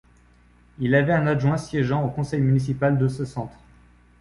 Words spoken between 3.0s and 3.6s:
ce centre.